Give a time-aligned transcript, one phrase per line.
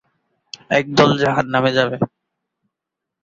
[0.71, 1.97] একদল জাহান্নামে যাবে।